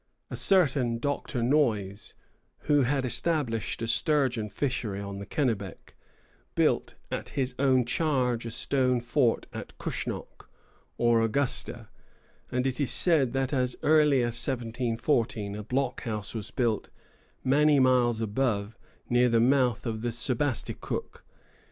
A 0.31 0.35
certain 0.35 0.97
Dr. 0.97 1.43
Noyes, 1.43 2.15
who 2.61 2.81
had 2.81 3.05
established 3.05 3.83
a 3.83 3.87
sturgeon 3.87 4.49
fishery 4.49 4.99
on 4.99 5.19
the 5.19 5.27
Kennebec, 5.27 5.93
built 6.55 6.95
at 7.11 7.29
his 7.37 7.53
own 7.59 7.85
charge 7.85 8.47
a 8.47 8.49
stone 8.49 8.99
fort 8.99 9.45
at 9.53 9.77
Cushnoc, 9.77 10.49
or 10.97 11.21
Augusta; 11.21 11.87
and 12.51 12.65
it 12.65 12.81
is 12.81 12.89
said 12.89 13.33
that 13.33 13.53
as 13.53 13.75
early 13.83 14.21
as 14.23 14.41
1714 14.43 15.53
a 15.55 15.61
blockhouse 15.61 16.33
was 16.33 16.49
built 16.49 16.89
many 17.43 17.79
miles 17.79 18.21
above, 18.21 18.79
near 19.07 19.29
the 19.29 19.39
mouth 19.39 19.85
of 19.85 20.01
the 20.01 20.11
Sebasticook. 20.11 21.23